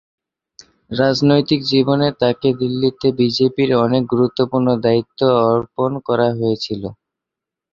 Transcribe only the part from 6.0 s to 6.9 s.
করা হয়েছিল।